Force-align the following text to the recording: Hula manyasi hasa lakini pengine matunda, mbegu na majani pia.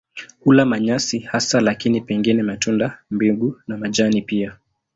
Hula 0.39 0.65
manyasi 0.65 1.19
hasa 1.19 1.61
lakini 1.61 2.01
pengine 2.01 2.43
matunda, 2.43 2.97
mbegu 3.11 3.61
na 3.67 3.77
majani 3.77 4.21
pia. 4.21 4.57